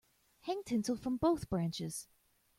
Hang 0.39 0.63
tinsel 0.63 0.95
from 0.95 1.17
both 1.17 1.47
branches. 1.47 2.07